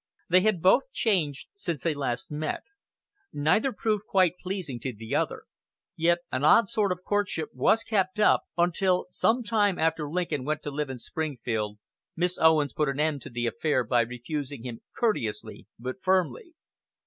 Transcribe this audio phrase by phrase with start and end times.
[0.29, 2.63] They had both changed since they last met;
[3.31, 5.43] neither proved quite pleasing to the other,
[5.95, 10.63] yet an odd sort of courtship was kept up, until, some time after Lincoln went
[10.63, 11.77] to live in Springfield,
[12.15, 16.55] Miss Owens put an end to the affair by refusing him courteously but firmly.